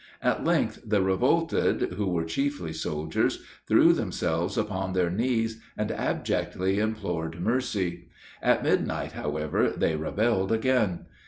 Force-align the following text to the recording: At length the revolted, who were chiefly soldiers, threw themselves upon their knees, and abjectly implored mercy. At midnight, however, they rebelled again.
At 0.23 0.43
length 0.43 0.81
the 0.83 0.99
revolted, 0.99 1.93
who 1.93 2.07
were 2.07 2.23
chiefly 2.23 2.73
soldiers, 2.73 3.43
threw 3.67 3.93
themselves 3.93 4.57
upon 4.57 4.93
their 4.93 5.11
knees, 5.11 5.61
and 5.77 5.91
abjectly 5.91 6.79
implored 6.79 7.39
mercy. 7.39 8.07
At 8.41 8.63
midnight, 8.63 9.11
however, 9.11 9.69
they 9.69 9.95
rebelled 9.95 10.51
again. 10.51 11.05